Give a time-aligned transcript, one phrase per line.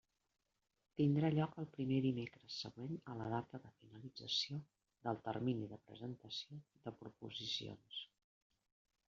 [0.99, 4.59] Tindrà lloc el primer dimecres següent a la data de finalització
[5.05, 8.03] del termini de presentació de proposicions.